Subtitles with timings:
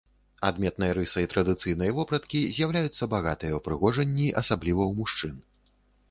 [0.47, 5.37] Адметнай рысай традыцыйнай вопраткі з'яўляюцца багатыя ўпрыгожанні, асабліва ў мужчын.